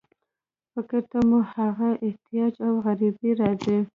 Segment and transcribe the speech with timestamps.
[0.73, 3.79] فکر ته مو هغه احتیاج او غریبي راځي.